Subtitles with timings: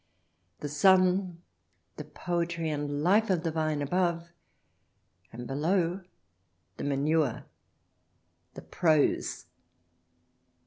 [0.61, 1.43] The sun—
[1.97, 4.31] the poetry and life of the vine above;
[5.31, 6.01] and below
[6.77, 7.45] the manure—
[8.55, 9.45] the prose.